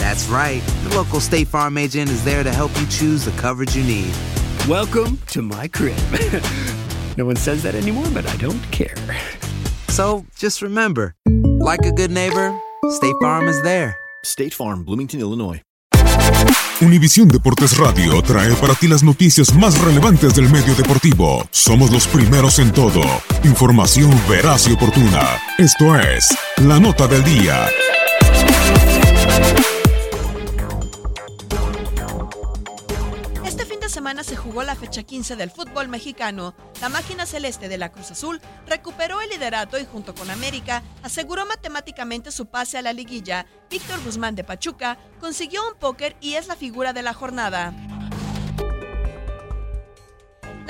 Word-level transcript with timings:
That's 0.00 0.26
right. 0.28 0.62
The 0.84 0.96
local 0.96 1.20
State 1.20 1.46
Farm 1.48 1.76
agent 1.76 2.08
is 2.08 2.24
there 2.24 2.42
to 2.42 2.50
help 2.50 2.70
you 2.80 2.86
choose 2.86 3.26
the 3.26 3.32
coverage 3.32 3.76
you 3.76 3.84
need. 3.84 4.14
Welcome 4.66 5.18
to 5.26 5.42
my 5.42 5.68
crib. 5.68 5.98
no 7.18 7.26
one 7.26 7.36
says 7.36 7.62
that 7.64 7.74
anymore, 7.74 8.06
but 8.14 8.26
I 8.26 8.34
don't 8.38 8.62
care. 8.72 8.96
So 9.88 10.24
just 10.36 10.62
remember, 10.62 11.14
like 11.60 11.84
a 11.84 11.92
good 11.92 12.10
neighbor, 12.10 12.58
State 12.88 13.14
Farm 13.20 13.46
is 13.46 13.60
there. 13.60 13.94
State 14.24 14.54
Farm, 14.54 14.84
Bloomington, 14.84 15.20
Illinois. 15.20 15.60
Univisión 16.80 17.28
Deportes 17.28 17.76
Radio 17.76 18.22
trae 18.22 18.54
para 18.54 18.74
ti 18.74 18.88
las 18.88 19.02
noticias 19.02 19.54
más 19.54 19.78
relevantes 19.82 20.34
del 20.34 20.48
medio 20.48 20.74
deportivo. 20.74 21.46
Somos 21.50 21.90
los 21.90 22.06
primeros 22.06 22.58
en 22.58 22.72
todo. 22.72 23.02
Información 23.44 24.10
veraz 24.30 24.66
y 24.66 24.72
oportuna. 24.72 25.28
Esto 25.58 25.94
es 25.94 26.26
La 26.56 26.80
Nota 26.80 27.06
del 27.06 27.22
Día. 27.22 27.68
Jugó 34.50 34.64
la 34.64 34.74
fecha 34.74 35.04
15 35.04 35.36
del 35.36 35.52
fútbol 35.52 35.86
mexicano. 35.86 36.56
La 36.80 36.88
máquina 36.88 37.24
celeste 37.24 37.68
de 37.68 37.78
la 37.78 37.92
Cruz 37.92 38.10
Azul 38.10 38.40
recuperó 38.66 39.20
el 39.20 39.30
liderato 39.30 39.78
y 39.78 39.84
junto 39.84 40.12
con 40.12 40.28
América 40.28 40.82
aseguró 41.04 41.46
matemáticamente 41.46 42.32
su 42.32 42.46
pase 42.46 42.76
a 42.76 42.82
la 42.82 42.92
liguilla. 42.92 43.46
Víctor 43.70 44.02
Guzmán 44.02 44.34
de 44.34 44.42
Pachuca 44.42 44.98
consiguió 45.20 45.60
un 45.68 45.78
póker 45.78 46.16
y 46.20 46.34
es 46.34 46.48
la 46.48 46.56
figura 46.56 46.92
de 46.92 47.02
la 47.02 47.14
jornada. 47.14 47.72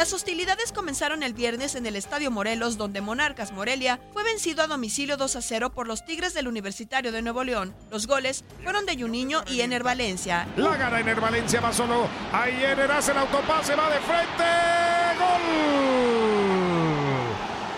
Las 0.00 0.14
hostilidades 0.14 0.72
comenzaron 0.72 1.22
el 1.22 1.34
viernes 1.34 1.74
en 1.74 1.84
el 1.84 1.94
Estadio 1.94 2.30
Morelos, 2.30 2.78
donde 2.78 3.02
Monarcas 3.02 3.52
Morelia 3.52 4.00
fue 4.14 4.24
vencido 4.24 4.62
a 4.62 4.66
domicilio 4.66 5.18
2 5.18 5.36
a 5.36 5.42
0 5.42 5.72
por 5.74 5.86
los 5.86 6.06
Tigres 6.06 6.32
del 6.32 6.48
Universitario 6.48 7.12
de 7.12 7.20
Nuevo 7.20 7.44
León. 7.44 7.74
Los 7.90 8.06
goles 8.06 8.42
fueron 8.64 8.86
de 8.86 8.96
Juninho 8.98 9.42
y 9.46 9.60
Ener 9.60 9.82
Valencia. 9.82 10.48
La 10.56 10.74
gana 10.78 11.00
Ener 11.00 11.20
Valencia, 11.20 11.60
va 11.60 11.70
solo. 11.70 12.08
Ahí 12.32 12.64
Ener 12.64 12.90
hace 12.90 13.12
el 13.12 13.18
autopase, 13.18 13.74
va 13.74 13.90
de 13.90 14.00
frente. 14.00 14.44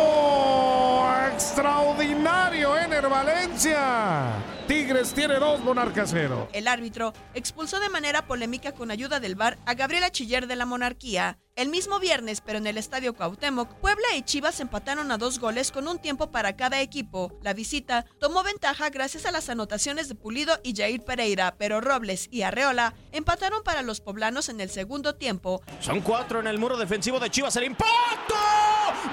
¡Extraordinario 3.01 3.09
Ener 3.09 3.09
Valencia! 3.09 4.33
Tigres 4.69 5.13
tiene 5.15 5.37
dos, 5.37 5.61
Monarcas 5.61 6.11
cero. 6.13 6.49
El 6.53 6.69
árbitro 6.69 7.13
expulsó 7.35 7.81
de 7.81 7.89
manera 7.89 8.27
polémica 8.27 8.73
con 8.73 8.91
ayuda 8.91 9.21
del 9.21 9.35
VAR 9.35 9.59
a 9.67 9.75
Gabriela 9.75 10.11
Chiller 10.11 10.47
de 10.47 10.57
la 10.57 10.67
Monarquía. 10.67 11.39
El 11.57 11.69
mismo 11.69 11.99
viernes, 11.99 12.41
pero 12.41 12.59
en 12.59 12.67
el 12.67 12.79
Estadio 12.79 13.15
Cuauhtémoc, 13.15 13.75
Puebla 13.81 14.15
y 14.17 14.23
Chivas 14.23 14.61
empataron 14.61 15.11
a 15.11 15.19
dos 15.19 15.39
goles 15.41 15.73
con 15.73 15.89
un 15.89 15.99
tiempo 15.99 16.31
para 16.31 16.57
cada 16.57 16.81
equipo. 16.81 17.33
La 17.43 17.53
visita 17.55 18.05
tomó 18.21 18.43
ventaja 18.43 18.91
gracias 18.91 19.27
a 19.27 19.33
las 19.33 19.49
anotaciones 19.49 20.09
de 20.09 20.15
Pulido 20.15 20.59
y 20.63 20.75
Jair 20.77 21.03
Pereira, 21.03 21.57
pero 21.59 21.81
Robles 21.81 22.29
y 22.31 22.43
Arreola 22.43 22.95
empataron 23.13 23.63
para 23.63 23.83
los 23.83 24.01
poblanos 24.01 24.49
en 24.49 24.61
el 24.61 24.71
segundo 24.71 25.17
tiempo. 25.17 25.63
Son 25.81 26.01
cuatro 26.01 26.41
en 26.41 26.47
el 26.47 26.59
muro 26.59 26.77
defensivo 26.77 27.19
de 27.19 27.31
Chivas. 27.31 27.57
El 27.57 27.65
impacto. 27.65 28.35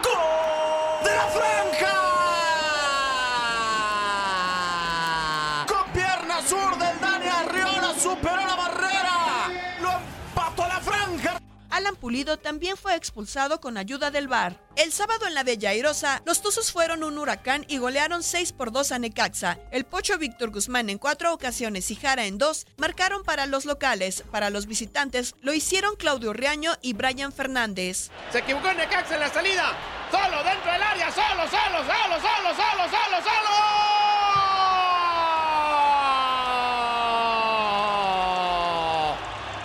¡Gol! 0.04 1.04
¡De 1.04 1.16
la 1.16 1.28
franja! 1.28 2.04
Con 5.68 5.92
pierna 5.92 6.37
sur 6.48 6.78
del 6.78 7.00
Dani 7.00 7.28
Arriola 7.28 7.94
superó 8.00 8.38
la 8.38 8.56
barrera. 8.56 9.50
Lo 9.82 9.92
empató 9.92 10.64
a 10.64 10.68
la 10.70 10.80
franja. 10.80 11.38
Alan 11.70 11.98
Pulido 11.98 12.38
también 12.38 12.78
fue 12.78 12.96
expulsado 12.96 13.60
con 13.60 13.76
ayuda 13.78 14.10
del 14.10 14.30
VAR. 14.30 14.56
El 14.78 14.94
sábado 14.94 15.28
en 15.28 15.36
la 15.36 15.44
Bella 15.44 15.72
Airosa, 15.72 16.22
los 16.26 16.42
Tuzos 16.42 16.72
fueron 16.72 17.04
un 17.04 17.18
huracán 17.18 17.66
y 17.68 17.78
golearon 17.78 18.24
6 18.24 18.54
por 18.54 18.72
2 18.72 18.94
a 18.94 19.00
Necaxa. 19.00 19.60
El 19.72 19.84
Pocho 19.84 20.18
Víctor 20.18 20.52
Guzmán 20.52 20.90
en 20.90 20.98
cuatro 20.98 21.34
ocasiones 21.34 21.92
y 21.92 21.96
Jara 21.96 22.26
en 22.26 22.38
dos 22.38 22.66
marcaron 22.78 23.24
para 23.24 23.46
los 23.46 23.66
locales. 23.66 24.24
Para 24.32 24.50
los 24.50 24.66
visitantes 24.66 25.36
lo 25.42 25.54
hicieron 25.54 25.98
Claudio 25.98 26.32
Riaño 26.32 26.76
y 26.82 26.94
Brian 26.94 27.34
Fernández. 27.34 28.10
Se 28.32 28.40
equivocó 28.40 28.72
Necaxa 28.74 29.16
en 29.16 29.20
la 29.20 29.30
salida. 29.30 29.74
Solo 30.10 30.42
dentro 30.44 30.72
del 30.72 30.82
área, 30.82 31.12
solo, 31.12 31.44
solo, 31.50 31.80
solo, 31.80 32.22
solo, 32.22 32.56
solo, 32.56 32.90
solo, 32.90 33.18
solo. 33.22 33.78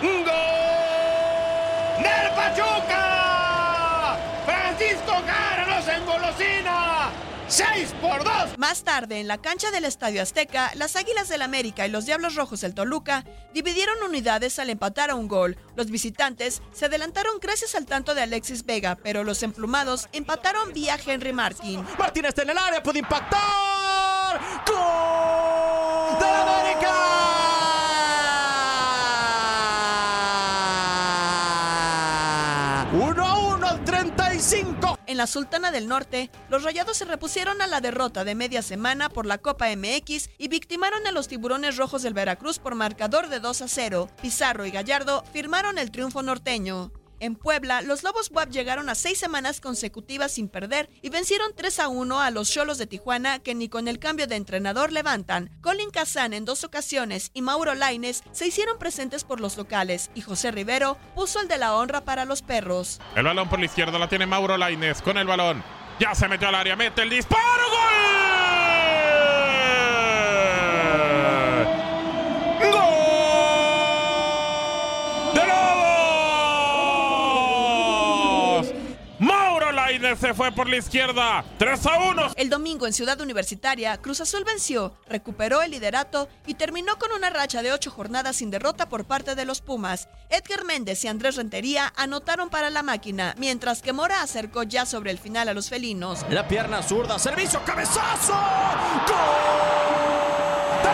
¡Gol! 0.03 0.19
¡Del 2.03 2.27
Pachuca! 2.35 4.17
¡Francisco 4.45 5.13
Jara 5.25 5.65
nos 5.65 5.87
engolosina! 5.87 7.09
¡6 7.47 7.93
por 8.13 8.23
2! 8.23 8.57
Más 8.57 8.83
tarde, 8.83 9.19
en 9.19 9.27
la 9.27 9.39
cancha 9.39 9.71
del 9.71 9.85
Estadio 9.85 10.21
Azteca, 10.21 10.71
las 10.75 10.95
Águilas 10.95 11.29
del 11.29 11.41
América 11.41 11.87
y 11.87 11.89
los 11.89 12.05
Diablos 12.05 12.35
Rojos 12.35 12.61
del 12.61 12.73
Toluca 12.73 13.23
dividieron 13.53 14.01
unidades 14.03 14.59
al 14.59 14.69
empatar 14.69 15.09
a 15.09 15.15
un 15.15 15.27
gol. 15.27 15.57
Los 15.75 15.89
visitantes 15.89 16.61
se 16.73 16.85
adelantaron 16.85 17.39
gracias 17.41 17.75
al 17.75 17.85
tanto 17.85 18.13
de 18.13 18.21
Alexis 18.21 18.65
Vega, 18.65 18.95
pero 18.95 19.23
los 19.23 19.41
emplumados 19.43 20.07
empataron 20.11 20.73
vía 20.73 20.97
Henry 21.03 21.33
Martin. 21.33 21.83
Martín 21.97 22.25
está 22.25 22.43
en 22.43 22.51
el 22.51 22.57
área, 22.57 22.83
puede 22.83 22.99
impactar. 22.99 24.39
¡Gol! 24.65 26.19
¡De 26.19 26.25
América! 26.25 26.89
1 32.93 33.25
a 33.25 33.55
1 33.55 33.67
al 33.67 33.83
35. 33.83 35.02
En 35.13 35.17
la 35.17 35.27
Sultana 35.27 35.69
del 35.69 35.87
Norte, 35.87 36.31
los 36.49 36.63
Rayados 36.63 36.97
se 36.97 37.05
repusieron 37.05 37.61
a 37.61 37.67
la 37.67 37.81
derrota 37.81 38.23
de 38.23 38.33
media 38.33 38.63
semana 38.63 39.09
por 39.09 39.27
la 39.27 39.37
Copa 39.37 39.67
MX 39.67 40.31
y 40.39 40.47
victimaron 40.47 41.05
a 41.05 41.11
los 41.11 41.27
Tiburones 41.27 41.77
Rojos 41.77 42.01
del 42.01 42.15
Veracruz 42.15 42.57
por 42.57 42.73
marcador 42.73 43.29
de 43.29 43.39
2 43.39 43.61
a 43.61 43.67
0. 43.67 44.09
Pizarro 44.23 44.65
y 44.65 44.71
Gallardo 44.71 45.23
firmaron 45.31 45.77
el 45.77 45.91
triunfo 45.91 46.23
norteño. 46.23 46.91
En 47.23 47.35
Puebla, 47.35 47.81
los 47.81 48.03
Lobos 48.03 48.31
WAP 48.33 48.49
llegaron 48.49 48.89
a 48.89 48.95
seis 48.95 49.17
semanas 49.17 49.61
consecutivas 49.61 50.33
sin 50.33 50.49
perder 50.49 50.89
y 51.01 51.07
vencieron 51.07 51.53
3 51.55 51.79
a 51.79 51.87
1 51.87 52.19
a 52.19 52.31
los 52.31 52.51
Cholos 52.51 52.77
de 52.77 52.85
Tijuana 52.85 53.39
que 53.39 53.55
ni 53.55 53.69
con 53.69 53.87
el 53.87 53.97
cambio 53.97 54.27
de 54.27 54.35
entrenador 54.35 54.91
levantan. 54.91 55.49
Colin 55.61 55.89
Kazan 55.89 56.33
en 56.33 56.43
dos 56.43 56.65
ocasiones 56.65 57.31
y 57.33 57.41
Mauro 57.41 57.75
Laines 57.75 58.25
se 58.33 58.47
hicieron 58.47 58.77
presentes 58.77 59.23
por 59.23 59.39
los 59.39 59.55
locales 59.55 60.11
y 60.13 60.19
José 60.19 60.51
Rivero 60.51 60.97
puso 61.15 61.39
el 61.39 61.47
de 61.47 61.59
la 61.59 61.77
honra 61.77 62.01
para 62.01 62.25
los 62.25 62.41
perros. 62.41 62.99
El 63.15 63.23
balón 63.23 63.47
por 63.47 63.59
la 63.59 63.67
izquierda 63.67 63.97
la 63.97 64.09
tiene 64.09 64.25
Mauro 64.25 64.57
Laines 64.57 65.01
con 65.01 65.17
el 65.17 65.25
balón. 65.25 65.63
Ya 66.01 66.13
se 66.15 66.27
metió 66.27 66.49
al 66.49 66.55
área, 66.55 66.75
mete 66.75 67.03
el 67.03 67.09
disparo, 67.09 67.69
gol. 67.69 68.22
Tigres 79.87 80.19
se 80.19 80.33
fue 80.33 80.51
por 80.51 80.67
la 80.69 80.77
izquierda. 80.77 81.43
3 81.57 81.85
a 81.85 81.97
1. 82.11 82.31
El 82.35 82.49
domingo 82.49 82.87
en 82.87 82.93
Ciudad 82.93 83.19
Universitaria, 83.19 83.97
Cruz 83.97 84.21
Azul 84.21 84.43
venció, 84.43 84.93
recuperó 85.07 85.61
el 85.61 85.71
liderato 85.71 86.29
y 86.47 86.53
terminó 86.55 86.97
con 86.97 87.11
una 87.11 87.29
racha 87.29 87.61
de 87.61 87.73
ocho 87.73 87.91
jornadas 87.91 88.37
sin 88.37 88.49
derrota 88.51 88.89
por 88.89 89.05
parte 89.05 89.35
de 89.35 89.45
los 89.45 89.61
Pumas. 89.61 90.09
Edgar 90.29 90.63
Méndez 90.65 91.03
y 91.03 91.07
Andrés 91.07 91.35
Rentería 91.35 91.91
anotaron 91.95 92.49
para 92.49 92.69
la 92.69 92.83
máquina, 92.83 93.35
mientras 93.37 93.81
que 93.81 93.93
Mora 93.93 94.21
acercó 94.21 94.63
ya 94.63 94.85
sobre 94.85 95.11
el 95.11 95.19
final 95.19 95.49
a 95.49 95.53
los 95.53 95.69
felinos. 95.69 96.25
La 96.29 96.47
pierna 96.47 96.81
zurda, 96.81 97.19
servicio, 97.19 97.61
cabezazo. 97.65 98.33
¡Gol! 98.33 99.13
¡De 100.83 100.89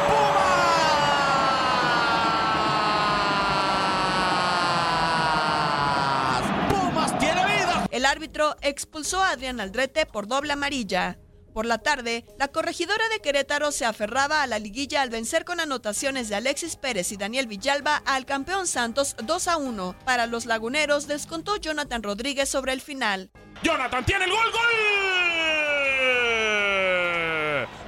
Pumas! 6.70 6.70
¡Pumas 6.70 7.20
tiene 7.20 7.46
vida! 7.46 7.86
El 8.00 8.06
árbitro 8.06 8.56
expulsó 8.62 9.22
a 9.22 9.32
Adrián 9.32 9.60
Aldrete 9.60 10.06
por 10.06 10.26
doble 10.26 10.54
amarilla. 10.54 11.18
Por 11.54 11.66
la 11.66 11.80
tarde, 11.80 12.24
la 12.38 12.48
corregidora 12.48 13.10
de 13.10 13.20
Querétaro 13.20 13.74
se 13.74 13.84
aferraba 13.84 14.42
a 14.42 14.48
la 14.48 14.58
liguilla 14.58 15.02
al 15.02 15.10
vencer 15.10 15.44
con 15.44 15.60
anotaciones 15.60 16.30
de 16.30 16.36
Alexis 16.36 16.78
Pérez 16.78 17.12
y 17.12 17.18
Daniel 17.18 17.48
Villalba 17.48 17.98
al 18.06 18.26
campeón 18.26 18.68
Santos 18.68 19.18
2 19.22 19.48
a 19.50 19.58
1. 19.58 19.96
Para 20.06 20.28
los 20.28 20.46
laguneros 20.46 21.08
descontó 21.08 21.58
Jonathan 21.58 22.02
Rodríguez 22.02 22.48
sobre 22.48 22.72
el 22.72 22.80
final. 22.80 23.32
Jonathan 23.64 24.06
tiene 24.06 24.24
el 24.24 24.32
gol, 24.32 24.50
gol. 24.50 24.62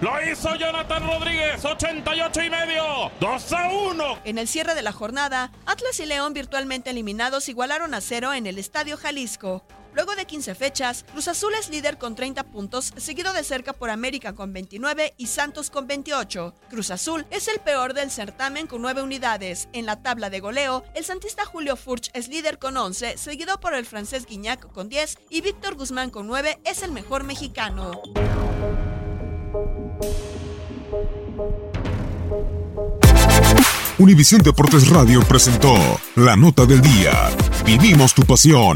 Lo 0.01 0.29
hizo 0.29 0.53
Jonathan 0.55 1.07
Rodríguez, 1.07 1.63
88 1.63 2.43
y 2.43 2.49
medio, 2.49 3.11
2 3.21 3.53
a 3.53 3.69
1. 3.69 4.19
En 4.25 4.37
el 4.39 4.49
cierre 4.49 4.75
de 4.75 4.81
la 4.81 4.91
jornada, 4.91 5.53
Atlas 5.65 5.97
y 6.01 6.05
León 6.05 6.33
virtualmente 6.33 6.89
eliminados 6.89 7.47
igualaron 7.47 7.93
a 7.93 8.01
cero 8.01 8.33
en 8.33 8.45
el 8.45 8.57
Estadio 8.57 8.97
Jalisco. 8.97 9.63
Luego 9.93 10.15
de 10.15 10.25
15 10.25 10.55
fechas, 10.55 11.05
Cruz 11.11 11.27
Azul 11.27 11.53
es 11.59 11.69
líder 11.69 11.97
con 11.97 12.15
30 12.15 12.43
puntos, 12.43 12.93
seguido 12.97 13.33
de 13.33 13.43
cerca 13.43 13.73
por 13.73 13.89
América 13.89 14.33
con 14.33 14.53
29 14.53 15.13
y 15.17 15.27
Santos 15.27 15.69
con 15.69 15.87
28. 15.87 16.53
Cruz 16.69 16.91
Azul 16.91 17.25
es 17.29 17.47
el 17.47 17.59
peor 17.59 17.93
del 17.93 18.11
certamen 18.11 18.67
con 18.67 18.81
9 18.81 19.01
unidades. 19.01 19.67
En 19.73 19.85
la 19.85 20.01
tabla 20.01 20.29
de 20.29 20.39
goleo, 20.39 20.83
el 20.95 21.03
santista 21.03 21.45
Julio 21.45 21.75
Furch 21.75 22.09
es 22.13 22.27
líder 22.27 22.59
con 22.59 22.77
11, 22.77 23.17
seguido 23.17 23.59
por 23.59 23.73
el 23.73 23.85
francés 23.85 24.25
Guignac 24.25 24.71
con 24.71 24.89
10 24.89 25.17
y 25.29 25.41
Víctor 25.41 25.75
Guzmán 25.75 26.09
con 26.09 26.27
9 26.27 26.61
es 26.63 26.83
el 26.83 26.91
mejor 26.91 27.23
mexicano. 27.23 27.91
Univisión 33.97 34.41
Deportes 34.41 34.87
Radio 34.89 35.21
presentó 35.21 35.75
la 36.15 36.35
nota 36.35 36.65
del 36.65 36.81
día. 36.81 37.29
Vivimos 37.65 38.15
tu 38.15 38.23
pasión. 38.23 38.75